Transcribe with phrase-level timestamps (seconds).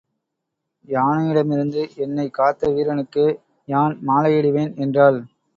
[0.87, 3.27] யானையிடமிருந்து என்னைக் காத்த வீரனுக்கே
[3.67, 5.19] யான் மாலையிடுவேன் என்றாள்.